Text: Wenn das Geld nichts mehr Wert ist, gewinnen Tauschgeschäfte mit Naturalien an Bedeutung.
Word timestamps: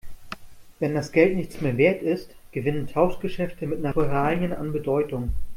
Wenn 0.79 0.95
das 0.95 1.11
Geld 1.11 1.35
nichts 1.35 1.61
mehr 1.61 1.77
Wert 1.77 2.01
ist, 2.01 2.33
gewinnen 2.51 2.87
Tauschgeschäfte 2.87 3.67
mit 3.67 3.81
Naturalien 3.81 4.51
an 4.51 4.73
Bedeutung. 4.73 5.31